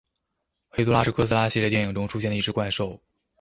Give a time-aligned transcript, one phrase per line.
[0.69, 2.99] 黑多拉是哥斯拉系列电影中出现的一只怪兽。